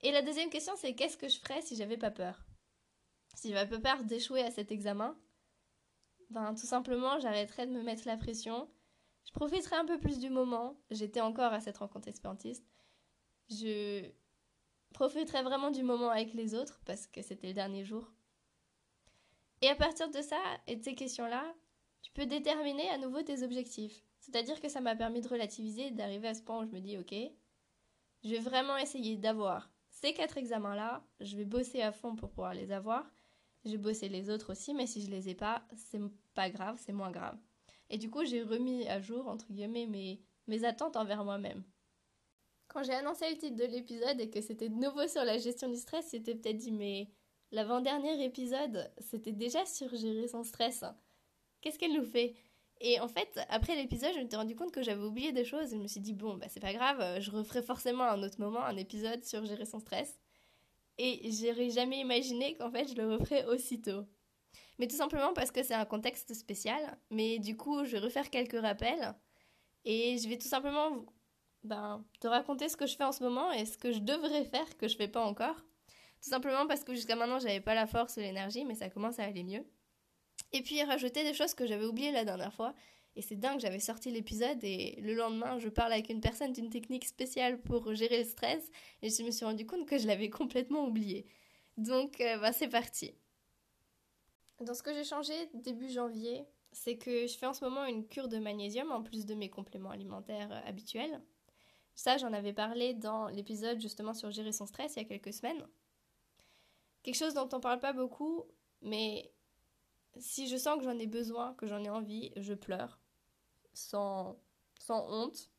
Et 0.02 0.12
la 0.12 0.22
deuxième 0.22 0.50
question, 0.50 0.74
c'est 0.76 0.96
qu'est-ce 0.96 1.18
que 1.18 1.30
je 1.30 1.40
ferais 1.40 1.62
si 1.62 1.76
j'avais 1.76 1.98
pas 1.98 2.12
peur? 2.12 2.46
Si 3.36 3.52
j'avais 3.52 3.70
pas 3.80 3.96
peur 3.96 4.04
d'échouer 4.04 4.42
à 4.42 4.52
cet 4.52 4.72
examen, 4.72 5.18
ben, 6.30 6.54
tout 6.56 6.66
simplement, 6.66 7.20
j'arrêterai 7.20 7.68
de 7.68 7.72
me 7.72 7.84
mettre 7.84 8.08
la 8.08 8.18
pression. 8.18 8.70
Je 9.26 9.32
profiterai 9.32 9.76
un 9.76 9.86
peu 9.86 10.00
plus 10.00 10.20
du 10.20 10.30
moment. 10.30 10.78
J'étais 10.90 11.22
encore 11.22 11.54
à 11.54 11.60
cette 11.60 11.78
rencontre 11.78 12.08
espérantiste. 12.08 12.66
Je 13.50 14.10
profiterai 14.96 15.44
vraiment 15.44 15.72
du 15.72 15.84
moment 15.84 16.10
avec 16.10 16.34
les 16.34 16.56
autres 16.56 16.80
parce 16.86 17.06
que 17.06 17.22
c'était 17.22 17.48
le 17.48 17.54
dernier 17.54 17.84
jour. 17.84 18.14
Et 19.62 19.68
à 19.68 19.76
partir 19.76 20.10
de 20.10 20.22
ça 20.22 20.40
et 20.68 20.78
de 20.78 20.84
ces 20.84 20.96
questions-là, 20.96 21.44
tu 22.02 22.12
peux 22.14 22.26
déterminer 22.26 22.90
à 22.90 22.98
nouveau 22.98 23.22
tes 23.22 23.44
objectifs. 23.44 24.04
C'est-à-dire 24.20 24.62
que 24.62 24.70
ça 24.70 24.80
m'a 24.80 24.96
permis 24.96 25.22
de 25.22 25.28
relativiser, 25.28 25.92
d'arriver 25.92 26.30
à 26.30 26.34
ce 26.34 26.42
point 26.42 26.64
où 26.64 26.66
je 26.66 26.72
me 26.72 26.80
dis, 26.80 26.98
ok, 26.98 27.14
je 28.24 28.30
vais 28.30 28.40
vraiment 28.40 28.78
essayer 28.78 29.18
d'avoir 29.18 29.70
ces 29.90 30.14
quatre 30.14 30.38
examens-là, 30.38 31.06
je 31.20 31.36
vais 31.36 31.46
bosser 31.46 31.82
à 31.82 31.92
fond 31.92 32.16
pour 32.16 32.30
pouvoir 32.30 32.54
les 32.54 32.72
avoir, 32.72 33.06
j'ai 33.66 33.78
bossé 33.78 34.08
les 34.08 34.30
autres 34.30 34.54
aussi, 34.54 34.74
mais 34.74 34.88
si 34.88 35.02
je 35.02 35.12
les 35.12 35.28
ai 35.28 35.36
pas, 35.36 35.64
c'est 35.76 36.02
pas 36.34 36.50
grave, 36.50 36.80
c'est 36.80 36.94
moins 36.94 37.12
grave. 37.12 37.38
Et 37.90 37.98
du 37.98 38.10
coup, 38.10 38.24
j'ai 38.24 38.44
remis 38.44 38.88
à 38.88 39.02
jour, 39.02 39.28
entre 39.28 39.52
guillemets, 39.52 39.88
mes, 39.88 40.22
mes 40.48 40.64
attentes 40.64 40.96
envers 40.96 41.26
moi-même. 41.26 41.64
Quand 42.76 42.84
j'ai 42.84 42.92
annoncé 42.92 43.30
le 43.30 43.38
titre 43.38 43.56
de 43.56 43.64
l'épisode 43.64 44.20
et 44.20 44.30
que 44.30 44.42
c'était 44.42 44.68
de 44.68 44.76
nouveau 44.76 45.08
sur 45.08 45.24
la 45.24 45.38
gestion 45.38 45.70
du 45.70 45.78
stress, 45.78 46.08
c'était 46.08 46.36
peut-être 46.36 46.58
dit, 46.58 46.74
mais 46.74 47.08
l'avant-dernier 47.54 48.22
épisode, 48.26 48.92
c'était 49.00 49.32
déjà 49.32 49.66
sur 49.66 49.96
gérer 49.96 50.28
son 50.28 50.44
stress. 50.44 50.84
Qu'est-ce 51.62 51.80
qu'elle 51.80 51.94
nous 51.94 52.04
fait? 52.04 52.36
Et 52.82 53.00
en 53.00 53.08
fait, 53.08 53.40
après 53.48 53.78
l'épisode, 53.78 54.12
je 54.14 54.20
me 54.20 54.28
suis 54.28 54.36
rendu 54.36 54.58
compte 54.58 54.74
que 54.74 54.84
j'avais 54.84 55.06
oublié 55.06 55.32
des 55.32 55.46
choses 55.46 55.70
je 55.72 55.78
me 55.78 55.88
suis 55.88 56.02
dit, 56.02 56.12
bon, 56.12 56.34
bah 56.34 56.48
c'est 56.50 56.60
pas 56.60 56.74
grave, 56.74 57.22
je 57.22 57.32
referai 57.32 57.64
forcément 57.64 58.04
un 58.04 58.22
autre 58.24 58.42
moment 58.42 58.66
un 58.66 58.76
épisode 58.76 59.24
sur 59.24 59.46
gérer 59.46 59.66
son 59.66 59.80
stress. 59.80 60.20
Et 60.98 61.32
j'aurais 61.32 61.70
jamais 61.70 62.02
imaginé 62.02 62.58
qu'en 62.58 62.72
fait 62.72 62.90
je 62.90 62.96
le 62.96 63.16
referais 63.16 63.46
aussitôt. 63.46 64.04
Mais 64.80 64.88
tout 64.88 64.98
simplement 64.98 65.32
parce 65.32 65.52
que 65.52 65.64
c'est 65.64 65.74
un 65.74 65.86
contexte 65.86 66.34
spécial. 66.34 67.00
Mais 67.10 67.40
du 67.40 67.56
coup, 67.56 67.86
je 67.86 67.92
vais 67.92 68.00
refaire 68.00 68.30
quelques 68.30 68.60
rappels. 68.60 69.16
Et 69.86 70.18
je 70.18 70.28
vais 70.28 70.38
tout 70.38 70.48
simplement 70.48 71.06
ben, 71.66 72.04
te 72.20 72.28
raconter 72.28 72.70
ce 72.70 72.78
que 72.78 72.86
je 72.86 72.96
fais 72.96 73.04
en 73.04 73.12
ce 73.12 73.24
moment 73.24 73.52
et 73.52 73.66
ce 73.66 73.78
que 73.78 73.92
je 73.92 74.00
devrais 74.00 74.46
faire 74.46 74.78
que 74.78 74.88
je 74.88 74.96
fais 74.96 75.08
pas 75.08 75.24
encore. 75.24 75.56
Tout 76.22 76.30
simplement 76.30 76.66
parce 76.68 76.84
que 76.84 76.94
jusqu'à 76.94 77.16
maintenant, 77.16 77.40
j'avais 77.40 77.62
pas 77.62 77.76
la 77.76 77.88
force 77.88 78.18
ou 78.18 78.20
l'énergie, 78.20 78.66
mais 78.66 78.76
ça 78.76 78.90
commence 78.90 79.20
à 79.20 79.24
aller 79.24 79.44
mieux. 79.44 79.66
Et 80.54 80.62
puis 80.62 80.82
rajouter 80.84 81.24
des 81.24 81.34
choses 81.34 81.54
que 81.54 81.68
j'avais 81.68 81.86
oubliées 81.86 82.12
la 82.12 82.26
dernière 82.26 82.54
fois 82.54 82.74
et 83.16 83.22
c'est 83.22 83.38
dingue, 83.38 83.60
j'avais 83.60 83.80
sorti 83.80 84.12
l'épisode 84.12 84.62
et 84.64 85.00
le 85.02 85.14
lendemain, 85.14 85.58
je 85.58 85.70
parle 85.70 85.94
avec 85.94 86.10
une 86.10 86.20
personne 86.20 86.52
d'une 86.52 86.70
technique 86.70 87.06
spéciale 87.06 87.62
pour 87.62 87.94
gérer 87.94 88.20
le 88.20 88.26
stress 88.26 88.70
et 89.02 89.10
je 89.10 89.24
me 89.24 89.32
suis 89.32 89.46
rendu 89.46 89.66
compte 89.66 89.88
que 89.88 89.98
je 89.98 90.06
l'avais 90.06 90.30
complètement 90.30 90.86
oublié. 90.86 91.26
Donc, 91.78 92.20
euh, 92.20 92.38
bah, 92.40 92.52
c'est 92.52 92.68
parti. 92.68 93.14
Dans 94.60 94.74
ce 94.74 94.84
que 94.84 94.94
j'ai 94.94 95.06
changé 95.06 95.34
début 95.54 95.90
janvier, 95.90 96.46
c'est 96.74 96.98
que 96.98 97.26
je 97.26 97.38
fais 97.38 97.46
en 97.46 97.54
ce 97.54 97.64
moment 97.64 97.86
une 97.86 98.06
cure 98.06 98.28
de 98.28 98.38
magnésium 98.38 98.92
en 98.92 99.02
plus 99.02 99.26
de 99.26 99.34
mes 99.34 99.50
compléments 99.50 99.92
alimentaires 99.92 100.52
euh, 100.52 100.68
habituels. 100.70 101.22
Ça, 101.96 102.18
j'en 102.18 102.34
avais 102.34 102.54
parlé 102.54 102.94
dans 102.94 103.28
l'épisode 103.28 103.80
justement 103.80 104.14
sur 104.14 104.30
gérer 104.30 104.52
son 104.52 104.66
stress 104.66 104.96
il 104.96 105.00
y 105.00 105.06
a 105.06 105.08
quelques 105.08 105.34
semaines. 105.34 105.66
Quelque 107.04 107.16
chose 107.16 107.34
dont 107.34 107.50
on 107.54 107.60
parle 107.60 107.80
pas 107.80 107.94
beaucoup, 107.94 108.44
mais 108.82 109.32
si 110.18 110.48
je 110.48 110.58
sens 110.58 110.78
que 110.78 110.84
j'en 110.84 110.98
ai 110.98 111.08
besoin, 111.08 111.54
que 111.56 111.68
j'en 111.68 111.84
ai 111.84 111.90
envie, 111.90 112.32
je 112.36 112.54
pleure 112.54 113.00
sans, 113.74 114.38
sans 114.80 115.08
honte. 115.10 115.50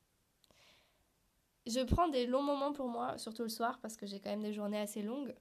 Je 1.67 1.81
prends 1.81 2.09
des 2.09 2.27
longs 2.27 2.43
moments 2.43 2.73
pour 2.73 2.89
moi, 2.89 3.19
surtout 3.19 3.43
le 3.43 3.49
soir, 3.49 3.79
parce 3.81 3.97
que 3.97 4.07
j'ai 4.07 4.21
quand 4.21 4.31
même 4.31 4.43
des 4.43 4.53
journées 4.53 4.79
assez 4.79 5.03
longues. 5.03 5.35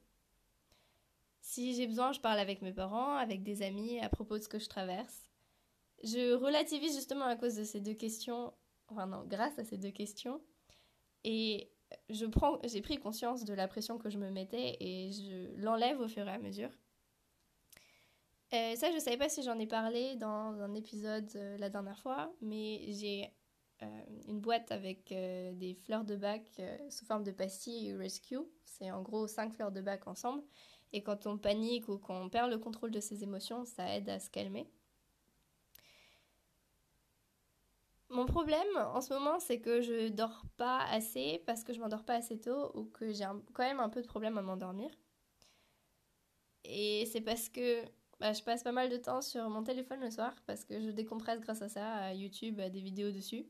Si 1.41 1.75
j'ai 1.75 1.87
besoin, 1.87 2.11
je 2.11 2.19
parle 2.19 2.39
avec 2.39 2.61
mes 2.61 2.73
parents, 2.73 3.15
avec 3.15 3.43
des 3.43 3.61
amis 3.61 3.99
à 3.99 4.09
propos 4.09 4.37
de 4.37 4.43
ce 4.43 4.49
que 4.49 4.59
je 4.59 4.67
traverse. 4.67 5.29
Je 6.03 6.33
relativise 6.33 6.95
justement 6.95 7.25
à 7.25 7.35
cause 7.35 7.55
de 7.55 7.63
ces 7.63 7.79
deux 7.79 7.93
questions, 7.93 8.53
enfin 8.87 9.05
non, 9.05 9.23
grâce 9.25 9.57
à 9.59 9.63
ces 9.63 9.77
deux 9.77 9.91
questions. 9.91 10.41
Et 11.25 11.72
je 12.10 12.25
prends, 12.25 12.60
j'ai 12.63 12.82
pris 12.82 12.98
conscience 12.98 13.44
de 13.44 13.53
la 13.53 13.67
pression 13.67 13.98
que 13.98 14.10
je 14.10 14.17
me 14.17 14.29
mettais 14.29 14.77
et 14.79 15.12
je 15.12 15.60
l'enlève 15.62 16.00
au 16.00 16.08
fur 16.08 16.27
et 16.27 16.32
à 16.32 16.38
mesure. 16.38 16.70
Euh, 18.53 18.75
ça, 18.75 18.91
je 18.91 18.96
ne 18.96 19.00
savais 19.00 19.17
pas 19.17 19.27
si 19.27 19.41
j'en 19.41 19.58
ai 19.58 19.65
parlé 19.65 20.15
dans 20.15 20.62
un 20.62 20.74
épisode 20.75 21.29
euh, 21.36 21.58
la 21.58 21.70
dernière 21.70 22.00
fois, 22.00 22.32
mais 22.41 22.86
j'ai 22.89 23.34
une 24.29 24.39
boîte 24.39 24.72
avec 24.72 25.10
des 25.10 25.77
fleurs 25.84 26.05
de 26.05 26.15
bac 26.15 26.62
sous 26.89 27.05
forme 27.05 27.25
de 27.25 27.32
pastilles 27.32 27.94
Rescue. 27.94 28.39
C'est 28.63 28.89
en 28.89 29.01
gros 29.01 29.27
5 29.27 29.53
fleurs 29.53 29.72
de 29.74 29.82
bac 29.82 30.08
ensemble. 30.08 30.41
Et 30.94 31.03
quand 31.03 31.27
on 31.27 31.38
panique 31.38 31.89
ou 31.89 31.98
qu'on 31.98 32.29
perd 32.29 32.50
le 32.50 32.58
contrôle 32.58 32.91
de 32.91 33.01
ses 33.01 33.22
émotions, 33.22 33.65
ça 33.65 33.94
aide 33.98 34.08
à 34.08 34.17
se 34.17 34.29
calmer. 34.29 34.72
Mon 38.15 38.25
problème 38.25 38.77
en 38.93 39.01
ce 39.01 39.13
moment, 39.13 39.41
c'est 39.41 39.60
que 39.60 39.81
je 39.81 40.07
dors 40.07 40.45
pas 40.55 40.79
assez 40.86 41.43
parce 41.45 41.65
que 41.65 41.74
je 41.74 41.81
m'endors 41.81 42.05
pas 42.05 42.13
assez 42.15 42.39
tôt 42.39 42.72
ou 42.74 42.86
que 42.86 43.12
j'ai 43.12 43.25
quand 43.53 43.63
même 43.63 43.81
un 43.81 43.89
peu 43.89 44.01
de 44.01 44.07
problème 44.07 44.38
à 44.38 44.41
m'endormir. 44.41 44.89
Et 46.63 47.05
c'est 47.12 47.19
parce 47.19 47.50
que 47.50 47.84
bah, 48.22 48.31
je 48.31 48.41
passe 48.41 48.63
pas 48.63 48.72
mal 48.72 48.89
de 48.89 48.95
temps 48.95 49.22
sur 49.22 49.50
mon 49.50 49.63
téléphone 49.63 50.00
le 50.00 50.12
soir 50.12 50.34
parce 50.45 50.63
que 50.63 50.79
je 50.79 50.91
décompresse 50.91 51.41
grâce 51.41 51.62
à 51.62 51.67
ça, 51.67 51.93
à 51.93 52.13
YouTube, 52.13 52.62
à 52.62 52.69
des 52.69 52.79
vidéos 52.79 53.12
dessus. 53.12 53.45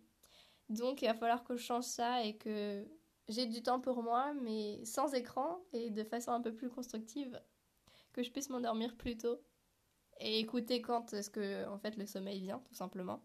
Donc 0.69 1.03
il 1.03 1.07
va 1.07 1.13
falloir 1.13 1.43
que 1.43 1.55
je 1.55 1.63
change 1.63 1.83
ça 1.83 2.23
et 2.23 2.35
que 2.35 2.87
j'ai 3.29 3.45
du 3.45 3.61
temps 3.61 3.79
pour 3.79 4.01
moi, 4.01 4.33
mais 4.33 4.83
sans 4.83 5.13
écran 5.13 5.59
et 5.73 5.91
de 5.91 6.03
façon 6.03 6.31
un 6.31 6.41
peu 6.41 6.55
plus 6.55 6.69
constructive, 6.69 7.39
que 8.13 8.23
je 8.23 8.31
puisse 8.31 8.49
m'endormir 8.49 8.97
plus 8.97 9.15
tôt 9.15 9.37
et 10.19 10.39
écouter 10.39 10.81
quand 10.81 11.13
est-ce 11.13 11.29
que 11.29 11.67
en 11.67 11.77
fait 11.77 11.97
le 11.97 12.07
sommeil 12.07 12.41
vient, 12.41 12.63
tout 12.67 12.73
simplement. 12.73 13.21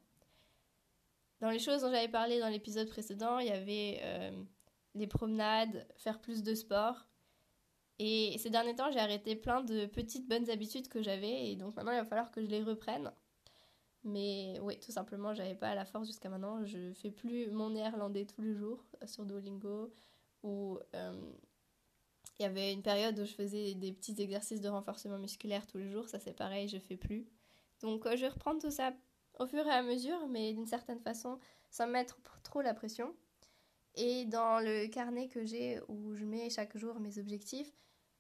Dans 1.41 1.51
les 1.51 1.59
choses 1.59 1.83
dont 1.83 1.91
j'avais 1.91 2.09
parlé 2.09 2.39
dans 2.39 2.49
l'épisode 2.49 2.89
précédent, 2.89 3.39
il 3.39 3.47
y 3.47 3.51
avait 3.51 4.01
euh, 4.03 4.31
les 4.95 5.07
promenades, 5.07 5.87
faire 5.97 6.21
plus 6.21 6.43
de 6.43 6.55
sport. 6.55 7.07
Et 7.99 8.37
ces 8.39 8.51
derniers 8.51 8.75
temps, 8.75 8.91
j'ai 8.91 8.99
arrêté 8.99 9.37
plein 9.37 9.63
de 9.63 9.87
petites 9.87 10.29
bonnes 10.29 10.49
habitudes 10.51 10.89
que 10.89 11.03
j'avais 11.03 11.51
et 11.51 11.57
donc 11.57 11.77
maintenant 11.77 11.93
il 11.93 11.99
va 11.99 12.05
falloir 12.05 12.31
que 12.31 12.41
je 12.41 12.47
les 12.47 12.63
reprenne. 12.63 13.13
Mais 14.05 14.59
oui, 14.63 14.79
tout 14.81 14.93
simplement, 14.93 15.35
j'avais 15.35 15.55
pas 15.55 15.75
la 15.75 15.85
force 15.85 16.07
jusqu'à 16.07 16.31
maintenant. 16.31 16.65
Je 16.65 16.93
fais 16.95 17.11
plus 17.11 17.51
mon 17.51 17.71
néerlandais 17.71 18.25
tous 18.25 18.41
les 18.41 18.55
jours 18.55 18.83
euh, 19.03 19.07
sur 19.07 19.27
Duolingo 19.27 19.93
ou 20.43 20.79
euh, 20.95 21.33
il 22.39 22.43
y 22.43 22.47
avait 22.47 22.73
une 22.73 22.83
période 22.83 23.19
où 23.19 23.25
je 23.27 23.33
faisais 23.33 23.75
des 23.75 23.93
petits 23.93 24.21
exercices 24.21 24.63
de 24.63 24.69
renforcement 24.69 25.19
musculaire 25.19 25.67
tous 25.67 25.77
les 25.77 25.91
jours. 25.91 26.09
Ça, 26.09 26.19
c'est 26.19 26.33
pareil, 26.33 26.69
je 26.69 26.79
fais 26.79 26.97
plus. 26.97 27.27
Donc, 27.83 28.07
je 28.09 28.21
vais 28.21 28.29
reprendre 28.29 28.61
tout 28.61 28.71
ça 28.71 28.95
au 29.41 29.47
fur 29.47 29.67
et 29.67 29.71
à 29.71 29.83
mesure, 29.83 30.29
mais 30.29 30.53
d'une 30.53 30.67
certaine 30.67 31.01
façon, 31.01 31.41
sans 31.71 31.89
mettre 31.89 32.19
trop 32.45 32.61
la 32.61 32.75
pression. 32.75 33.17
Et 33.97 34.27
dans 34.27 34.61
le 34.61 34.87
carnet 34.87 35.29
que 35.29 35.45
j'ai 35.45 35.81
où 35.89 36.15
je 36.15 36.25
mets 36.25 36.51
chaque 36.51 36.77
jour 36.77 37.01
mes 37.01 37.19
objectifs, 37.19 37.73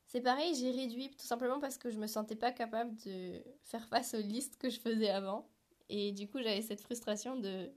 c'est 0.06 0.22
pareil, 0.22 0.54
j'ai 0.56 0.72
réduit 0.72 1.10
tout 1.10 1.26
simplement 1.26 1.60
parce 1.60 1.78
que 1.78 1.90
je 1.90 1.98
me 1.98 2.08
sentais 2.08 2.34
pas 2.34 2.50
capable 2.50 2.96
de 3.04 3.44
faire 3.62 3.86
face 3.86 4.14
aux 4.14 4.20
listes 4.20 4.56
que 4.56 4.68
je 4.68 4.80
faisais 4.80 5.10
avant. 5.10 5.46
Et 5.88 6.10
du 6.10 6.26
coup, 6.26 6.38
j'avais 6.38 6.62
cette 6.62 6.80
frustration 6.80 7.36
de 7.36 7.70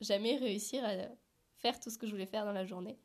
jamais 0.00 0.36
réussir 0.36 0.84
à 0.84 0.92
faire 1.56 1.80
tout 1.80 1.90
ce 1.90 1.98
que 1.98 2.06
je 2.06 2.12
voulais 2.12 2.26
faire 2.26 2.44
dans 2.44 2.52
la 2.52 2.66
journée. 2.66 2.98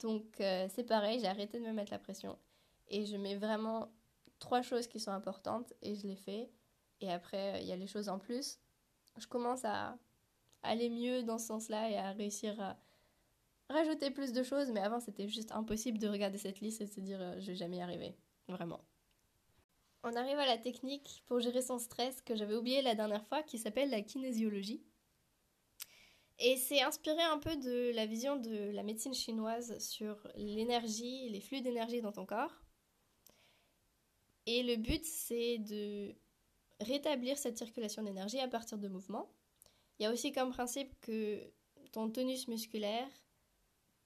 Donc 0.00 0.40
euh, 0.40 0.66
c'est 0.74 0.84
pareil, 0.84 1.20
j'ai 1.20 1.28
arrêté 1.28 1.60
de 1.60 1.64
me 1.64 1.72
mettre 1.72 1.92
la 1.92 1.98
pression. 1.98 2.36
Et 2.88 3.06
je 3.06 3.16
mets 3.16 3.36
vraiment 3.36 3.92
trois 4.38 4.62
choses 4.62 4.88
qui 4.88 4.98
sont 4.98 5.12
importantes 5.12 5.72
et 5.82 5.94
je 5.94 6.06
les 6.06 6.16
fais. 6.16 6.50
Et 7.00 7.10
après, 7.10 7.62
il 7.62 7.68
y 7.68 7.72
a 7.72 7.76
les 7.76 7.86
choses 7.86 8.08
en 8.08 8.18
plus 8.18 8.58
je 9.20 9.28
commence 9.28 9.64
à 9.64 9.98
aller 10.62 10.90
mieux 10.90 11.22
dans 11.22 11.38
ce 11.38 11.46
sens-là 11.46 11.90
et 11.90 11.96
à 11.96 12.12
réussir 12.12 12.60
à 12.60 12.76
rajouter 13.68 14.10
plus 14.10 14.32
de 14.32 14.42
choses. 14.42 14.70
Mais 14.70 14.80
avant, 14.80 15.00
c'était 15.00 15.28
juste 15.28 15.52
impossible 15.52 15.98
de 15.98 16.08
regarder 16.08 16.38
cette 16.38 16.60
liste 16.60 16.80
et 16.80 16.86
de 16.86 16.90
se 16.90 17.00
dire 17.00 17.20
euh, 17.20 17.40
je 17.40 17.48
vais 17.48 17.56
jamais 17.56 17.78
y 17.78 17.82
arriver. 17.82 18.16
Vraiment. 18.48 18.80
On 20.02 20.16
arrive 20.16 20.38
à 20.38 20.46
la 20.46 20.58
technique 20.58 21.22
pour 21.26 21.40
gérer 21.40 21.62
son 21.62 21.78
stress 21.78 22.22
que 22.22 22.34
j'avais 22.34 22.56
oublié 22.56 22.82
la 22.82 22.94
dernière 22.94 23.24
fois 23.26 23.42
qui 23.42 23.58
s'appelle 23.58 23.90
la 23.90 24.00
kinésiologie. 24.00 24.82
Et 26.38 26.56
c'est 26.56 26.80
inspiré 26.80 27.20
un 27.20 27.38
peu 27.38 27.54
de 27.56 27.92
la 27.94 28.06
vision 28.06 28.36
de 28.36 28.70
la 28.70 28.82
médecine 28.82 29.12
chinoise 29.12 29.78
sur 29.78 30.26
l'énergie, 30.36 31.28
les 31.28 31.40
flux 31.40 31.60
d'énergie 31.60 32.00
dans 32.00 32.12
ton 32.12 32.24
corps. 32.24 32.62
Et 34.46 34.62
le 34.62 34.76
but, 34.76 35.04
c'est 35.04 35.58
de 35.58 36.14
rétablir 36.80 37.38
cette 37.38 37.58
circulation 37.58 38.02
d'énergie 38.02 38.38
à 38.40 38.48
partir 38.48 38.78
de 38.78 38.88
mouvements. 38.88 39.30
Il 39.98 40.04
y 40.04 40.06
a 40.06 40.12
aussi 40.12 40.32
comme 40.32 40.50
principe 40.50 40.92
que 41.00 41.40
ton 41.92 42.10
tonus 42.10 42.48
musculaire 42.48 43.08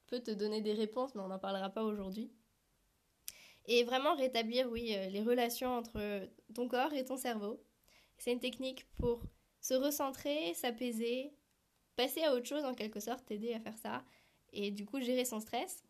peut 0.07 0.21
te 0.21 0.31
donner 0.31 0.61
des 0.61 0.75
réponses, 0.75 1.15
mais 1.15 1.23
on 1.23 1.29
n'en 1.29 1.39
parlera 1.39 1.71
pas 1.71 1.85
aujourd'hui. 1.85 2.31
Et 3.67 3.85
vraiment 3.85 4.15
rétablir, 4.15 4.71
oui, 4.71 4.95
euh, 4.95 5.09
les 5.09 5.23
relations 5.23 5.77
entre 5.77 6.29
ton 6.55 6.69
corps 6.69 6.93
et 6.93 7.05
ton 7.05 7.17
cerveau. 7.17 7.63
C'est 8.19 8.33
une 8.33 8.41
technique 8.41 8.87
pour 8.99 9.23
se 9.61 9.75
recentrer, 9.75 10.53
s'apaiser, 10.55 11.33
passer 11.97 12.23
à 12.23 12.35
autre 12.35 12.47
chose 12.47 12.65
en 12.65 12.75
quelque 12.75 13.01
sorte, 13.01 13.25
t'aider 13.25 13.55
à 13.55 13.61
faire 13.61 13.79
ça, 13.79 14.05
et 14.53 14.71
du 14.71 14.85
coup 14.85 15.01
gérer 15.01 15.25
son 15.25 15.41
stress. 15.41 15.83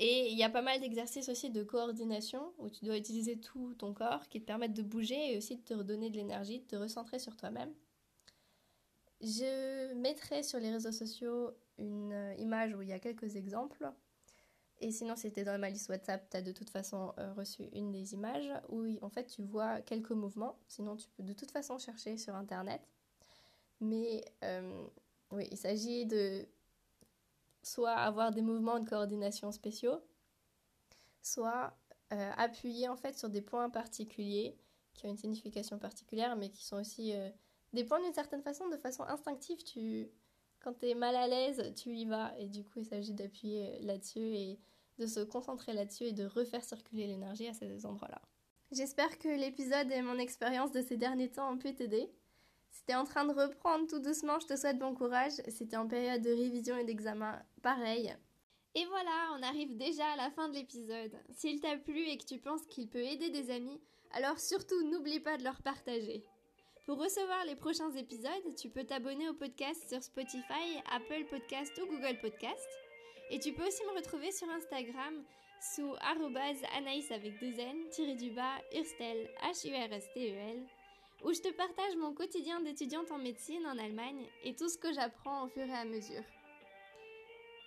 Et 0.00 0.30
il 0.30 0.38
y 0.38 0.44
a 0.44 0.48
pas 0.48 0.62
mal 0.62 0.80
d'exercices 0.80 1.28
aussi 1.28 1.50
de 1.50 1.64
coordination 1.64 2.52
où 2.58 2.70
tu 2.70 2.84
dois 2.84 2.96
utiliser 2.96 3.36
tout 3.36 3.74
ton 3.74 3.92
corps 3.92 4.28
qui 4.28 4.40
te 4.40 4.46
permettent 4.46 4.74
de 4.74 4.82
bouger 4.82 5.32
et 5.32 5.36
aussi 5.36 5.56
de 5.56 5.62
te 5.62 5.74
redonner 5.74 6.08
de 6.08 6.16
l'énergie, 6.16 6.60
de 6.60 6.66
te 6.66 6.76
recentrer 6.76 7.18
sur 7.18 7.36
toi-même. 7.36 7.74
Je 9.20 9.92
mettrai 9.94 10.44
sur 10.44 10.60
les 10.60 10.70
réseaux 10.70 10.92
sociaux 10.92 11.50
une 11.78 12.12
euh, 12.12 12.34
image 12.36 12.74
où 12.74 12.82
il 12.82 12.88
y 12.88 12.92
a 12.92 13.00
quelques 13.00 13.34
exemples. 13.34 13.90
Et 14.80 14.92
sinon, 14.92 15.16
si 15.16 15.32
tu 15.32 15.42
dans 15.42 15.58
ma 15.58 15.68
liste 15.70 15.88
WhatsApp, 15.88 16.30
tu 16.30 16.36
as 16.36 16.42
de 16.42 16.52
toute 16.52 16.70
façon 16.70 17.12
euh, 17.18 17.32
reçu 17.32 17.64
une 17.72 17.90
des 17.90 18.14
images 18.14 18.52
où 18.68 18.86
en 19.02 19.08
fait 19.08 19.26
tu 19.26 19.42
vois 19.42 19.80
quelques 19.80 20.12
mouvements. 20.12 20.56
Sinon, 20.68 20.94
tu 20.94 21.08
peux 21.08 21.24
de 21.24 21.32
toute 21.32 21.50
façon 21.50 21.76
chercher 21.78 22.16
sur 22.16 22.36
Internet. 22.36 22.80
Mais 23.80 24.24
euh, 24.44 24.86
oui, 25.32 25.48
il 25.50 25.56
s'agit 25.56 26.06
de 26.06 26.46
soit 27.68 27.92
avoir 27.92 28.32
des 28.32 28.42
mouvements 28.42 28.80
de 28.80 28.88
coordination 28.88 29.52
spéciaux, 29.52 30.00
soit 31.22 31.76
euh, 32.12 32.30
appuyer 32.36 32.88
en 32.88 32.96
fait 32.96 33.18
sur 33.18 33.28
des 33.28 33.42
points 33.42 33.70
particuliers 33.70 34.56
qui 34.94 35.06
ont 35.06 35.10
une 35.10 35.16
signification 35.16 35.78
particulière, 35.78 36.36
mais 36.36 36.50
qui 36.50 36.64
sont 36.64 36.76
aussi 36.76 37.14
euh, 37.14 37.30
des 37.72 37.84
points 37.84 38.00
d'une 38.02 38.12
certaine 38.12 38.42
façon, 38.42 38.68
de 38.68 38.76
façon 38.76 39.04
instinctive. 39.04 39.62
Tu, 39.62 40.08
quand 40.60 40.72
tu 40.74 40.88
es 40.88 40.94
mal 40.94 41.14
à 41.14 41.28
l'aise, 41.28 41.72
tu 41.76 41.90
y 41.90 42.04
vas, 42.04 42.34
et 42.38 42.48
du 42.48 42.64
coup, 42.64 42.80
il 42.80 42.86
s'agit 42.86 43.12
d'appuyer 43.12 43.78
là-dessus 43.80 44.34
et 44.34 44.58
de 44.98 45.06
se 45.06 45.20
concentrer 45.20 45.72
là-dessus 45.72 46.04
et 46.04 46.12
de 46.12 46.26
refaire 46.26 46.64
circuler 46.64 47.06
l'énergie 47.06 47.46
à 47.46 47.54
ces 47.54 47.86
endroits-là. 47.86 48.20
J'espère 48.72 49.18
que 49.18 49.28
l'épisode 49.28 49.90
et 49.90 50.02
mon 50.02 50.18
expérience 50.18 50.72
de 50.72 50.82
ces 50.82 50.96
derniers 50.96 51.30
temps 51.30 51.52
ont 51.52 51.58
pu 51.58 51.74
t'aider. 51.74 52.10
Si 52.70 52.84
t'es 52.84 52.94
en 52.94 53.04
train 53.04 53.24
de 53.24 53.32
reprendre 53.32 53.86
tout 53.86 53.98
doucement, 53.98 54.38
je 54.40 54.46
te 54.46 54.56
souhaite 54.56 54.78
bon 54.78 54.94
courage. 54.94 55.32
C'était 55.48 55.76
en 55.76 55.88
période 55.88 56.22
de 56.22 56.30
révision 56.30 56.76
et 56.76 56.84
d'examen, 56.84 57.42
pareil. 57.62 58.14
Et 58.74 58.84
voilà, 58.86 59.32
on 59.36 59.42
arrive 59.42 59.76
déjà 59.76 60.06
à 60.12 60.16
la 60.16 60.30
fin 60.30 60.48
de 60.48 60.54
l'épisode. 60.54 61.12
S'il 61.30 61.60
t'a 61.60 61.76
plu 61.76 62.00
et 62.08 62.18
que 62.18 62.26
tu 62.26 62.38
penses 62.38 62.66
qu'il 62.66 62.88
peut 62.88 63.02
aider 63.02 63.30
des 63.30 63.50
amis, 63.50 63.80
alors 64.12 64.38
surtout 64.38 64.82
n'oublie 64.84 65.20
pas 65.20 65.36
de 65.36 65.44
leur 65.44 65.60
partager. 65.62 66.24
Pour 66.86 66.98
recevoir 66.98 67.44
les 67.44 67.56
prochains 67.56 67.90
épisodes, 67.92 68.54
tu 68.56 68.70
peux 68.70 68.84
t'abonner 68.84 69.28
au 69.28 69.34
podcast 69.34 69.88
sur 69.88 70.02
Spotify, 70.02 70.80
Apple 70.90 71.26
Podcast 71.28 71.72
ou 71.82 71.86
Google 71.86 72.18
Podcast. 72.20 72.68
Et 73.30 73.38
tu 73.38 73.52
peux 73.52 73.66
aussi 73.66 73.82
me 73.84 73.96
retrouver 73.96 74.32
sur 74.32 74.48
Instagram 74.48 75.22
sous 75.60 75.94
anaïs 76.76 77.10
avec 77.10 77.38
deux 77.40 77.58
n, 77.58 77.88
tiré 77.90 78.14
du 78.14 78.30
bas, 78.30 78.56
Urstel, 78.74 79.28
H-U-R-S-T-E-L 79.42 80.66
où 81.24 81.32
je 81.32 81.40
te 81.40 81.52
partage 81.52 81.96
mon 81.96 82.14
quotidien 82.14 82.60
d'étudiante 82.60 83.10
en 83.10 83.18
médecine 83.18 83.66
en 83.66 83.78
Allemagne 83.78 84.26
et 84.44 84.54
tout 84.54 84.68
ce 84.68 84.78
que 84.78 84.92
j'apprends 84.92 85.44
au 85.44 85.48
fur 85.48 85.64
et 85.64 85.72
à 85.72 85.84
mesure. 85.84 86.22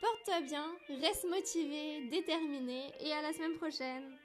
Porte-toi 0.01 0.41
bien, 0.41 0.65
reste 0.89 1.29
motivé, 1.29 2.08
déterminé 2.10 2.91
et 3.01 3.12
à 3.13 3.22
la 3.22 3.34
semaine 3.34 3.58
prochaine 3.58 4.17